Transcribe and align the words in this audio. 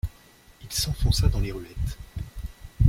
Il 0.63 0.73
s’enfonça 0.73 1.27
dans 1.29 1.39
les 1.41 1.51
ruettes. 1.51 1.99